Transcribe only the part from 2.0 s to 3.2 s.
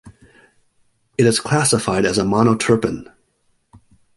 as a monoterpene.